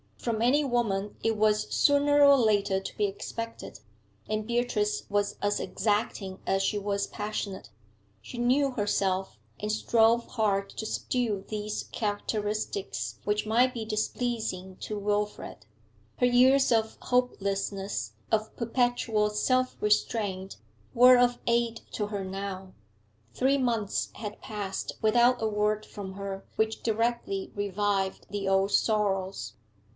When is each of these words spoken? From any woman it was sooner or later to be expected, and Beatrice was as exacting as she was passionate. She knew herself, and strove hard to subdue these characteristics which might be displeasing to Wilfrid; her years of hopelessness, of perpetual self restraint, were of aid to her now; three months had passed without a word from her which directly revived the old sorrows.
From 0.17 0.41
any 0.43 0.63
woman 0.63 1.15
it 1.23 1.35
was 1.35 1.71
sooner 1.75 2.23
or 2.23 2.35
later 2.37 2.79
to 2.79 2.97
be 2.97 3.05
expected, 3.05 3.79
and 4.29 4.47
Beatrice 4.47 5.03
was 5.09 5.35
as 5.43 5.59
exacting 5.59 6.39
as 6.47 6.61
she 6.63 6.77
was 6.77 7.07
passionate. 7.07 7.69
She 8.21 8.37
knew 8.39 8.71
herself, 8.71 9.37
and 9.59 9.71
strove 9.71 10.25
hard 10.27 10.71
to 10.71 10.85
subdue 10.87 11.45
these 11.47 11.83
characteristics 11.91 13.19
which 13.25 13.45
might 13.47 13.73
be 13.75 13.85
displeasing 13.85 14.75
to 14.81 14.97
Wilfrid; 14.97 15.65
her 16.17 16.25
years 16.27 16.71
of 16.71 16.97
hopelessness, 17.01 18.13
of 18.31 18.55
perpetual 18.55 19.29
self 19.31 19.75
restraint, 19.81 20.57
were 20.95 21.17
of 21.17 21.39
aid 21.47 21.81
to 21.93 22.07
her 22.07 22.23
now; 22.23 22.73
three 23.33 23.57
months 23.57 24.09
had 24.15 24.41
passed 24.41 24.93
without 25.01 25.41
a 25.41 25.47
word 25.47 25.83
from 25.83 26.13
her 26.13 26.43
which 26.57 26.81
directly 26.81 27.51
revived 27.55 28.25
the 28.29 28.47
old 28.47 28.71
sorrows. 28.71 29.53